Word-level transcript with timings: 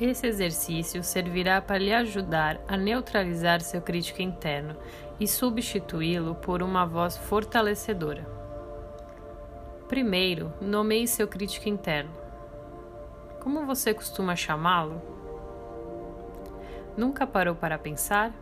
Esse 0.00 0.26
exercício 0.26 1.04
servirá 1.04 1.60
para 1.60 1.76
lhe 1.76 1.92
ajudar 1.92 2.58
a 2.66 2.74
neutralizar 2.74 3.60
seu 3.60 3.82
crítico 3.82 4.22
interno 4.22 4.74
e 5.20 5.28
substituí-lo 5.28 6.36
por 6.36 6.62
uma 6.62 6.86
voz 6.86 7.18
fortalecedora. 7.18 8.26
Primeiro, 9.88 10.54
nomeie 10.58 11.06
seu 11.06 11.28
crítico 11.28 11.68
interno. 11.68 12.10
Como 13.40 13.66
você 13.66 13.92
costuma 13.92 14.34
chamá-lo? 14.34 15.02
Nunca 16.96 17.26
parou 17.26 17.54
para 17.54 17.78
pensar? 17.78 18.32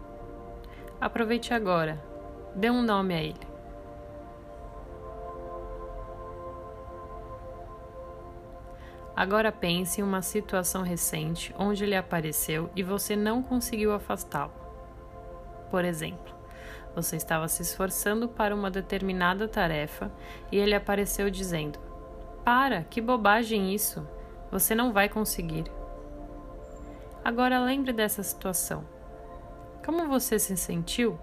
Aproveite 1.00 1.52
agora, 1.52 2.00
dê 2.54 2.70
um 2.70 2.82
nome 2.82 3.14
a 3.14 3.20
ele. 3.20 3.57
Agora 9.18 9.50
pense 9.50 10.00
em 10.00 10.04
uma 10.04 10.22
situação 10.22 10.82
recente 10.82 11.52
onde 11.58 11.82
ele 11.82 11.96
apareceu 11.96 12.70
e 12.76 12.84
você 12.84 13.16
não 13.16 13.42
conseguiu 13.42 13.92
afastá-lo. 13.92 14.52
Por 15.72 15.84
exemplo, 15.84 16.32
você 16.94 17.16
estava 17.16 17.48
se 17.48 17.62
esforçando 17.62 18.28
para 18.28 18.54
uma 18.54 18.70
determinada 18.70 19.48
tarefa 19.48 20.08
e 20.52 20.56
ele 20.56 20.72
apareceu 20.72 21.28
dizendo: 21.30 21.80
Para, 22.44 22.84
que 22.84 23.00
bobagem 23.00 23.74
isso! 23.74 24.06
Você 24.52 24.72
não 24.72 24.92
vai 24.92 25.08
conseguir. 25.08 25.64
Agora 27.24 27.58
lembre 27.58 27.92
dessa 27.92 28.22
situação. 28.22 28.86
Como 29.84 30.06
você 30.06 30.38
se 30.38 30.56
sentiu? 30.56 31.18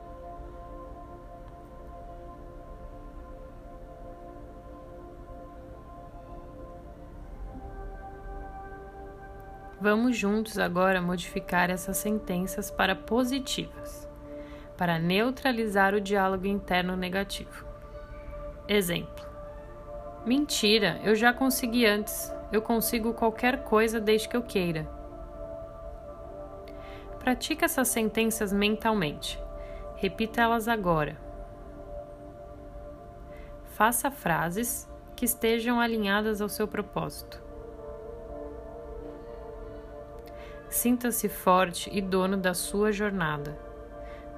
Vamos 9.80 10.18
juntos 10.18 10.58
agora 10.58 11.02
modificar 11.02 11.70
essas 11.70 11.98
sentenças 11.98 12.72
para 12.72 12.96
positivas, 12.96 14.10
para 14.78 14.98
neutralizar 14.98 15.94
o 15.94 16.00
diálogo 16.00 16.48
interno 16.48 16.96
negativo. 16.96 17.66
Exemplo: 18.68 19.26
Mentira, 20.26 21.00
eu 21.04 21.14
já 21.14 21.34
consegui 21.34 21.86
antes. 21.86 22.34
Eu 22.52 22.62
consigo 22.62 23.14
qualquer 23.14 23.64
coisa 23.64 24.00
desde 24.00 24.30
que 24.30 24.38
eu 24.38 24.42
queira. 24.42 24.88
Pratique 27.20 27.66
essas 27.66 27.90
sentenças 27.90 28.54
mentalmente. 28.54 29.40
Repita 29.98 30.42
elas 30.42 30.68
agora. 30.68 31.18
Faça 33.76 34.10
frases 34.10 34.88
que 35.16 35.26
estejam 35.26 35.80
alinhadas 35.80 36.40
ao 36.42 36.48
seu 36.48 36.68
propósito. 36.68 37.45
Sinta-se 40.76 41.30
forte 41.30 41.90
e 41.90 42.02
dono 42.02 42.36
da 42.36 42.54
sua 42.54 42.92
jornada. 42.92 43.58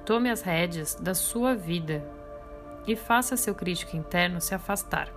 Tome 0.06 0.30
as 0.30 0.40
rédeas 0.40 0.94
da 0.94 1.12
sua 1.12 1.56
vida 1.56 2.00
e 2.86 2.94
faça 2.94 3.36
seu 3.36 3.56
crítico 3.56 3.96
interno 3.96 4.40
se 4.40 4.54
afastar. 4.54 5.12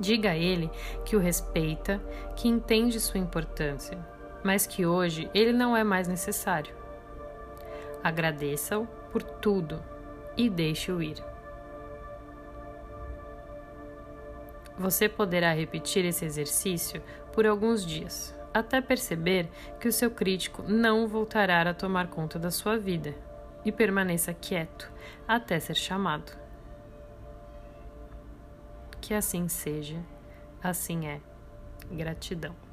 Diga 0.00 0.30
a 0.30 0.36
ele 0.36 0.68
que 1.04 1.14
o 1.14 1.20
respeita, 1.20 2.02
que 2.34 2.48
entende 2.48 2.98
sua 2.98 3.20
importância, 3.20 4.04
mas 4.42 4.66
que 4.66 4.84
hoje 4.84 5.30
ele 5.32 5.52
não 5.52 5.76
é 5.76 5.84
mais 5.84 6.08
necessário. 6.08 6.74
Agradeça-o 8.02 8.88
por 9.12 9.22
tudo 9.22 9.80
e 10.36 10.50
deixe-o 10.50 11.00
ir. 11.00 11.22
Você 14.76 15.08
poderá 15.08 15.52
repetir 15.52 16.04
esse 16.04 16.24
exercício 16.24 17.00
por 17.32 17.46
alguns 17.46 17.86
dias 17.86 18.39
até 18.52 18.80
perceber 18.80 19.48
que 19.78 19.88
o 19.88 19.92
seu 19.92 20.10
crítico 20.10 20.62
não 20.62 21.06
voltará 21.06 21.62
a 21.62 21.74
tomar 21.74 22.08
conta 22.08 22.38
da 22.38 22.50
sua 22.50 22.78
vida 22.78 23.14
e 23.64 23.70
permaneça 23.70 24.34
quieto 24.34 24.90
até 25.26 25.58
ser 25.60 25.76
chamado. 25.76 26.32
Que 29.00 29.14
assim 29.14 29.48
seja, 29.48 29.98
assim 30.62 31.06
é. 31.06 31.20
Gratidão. 31.90 32.69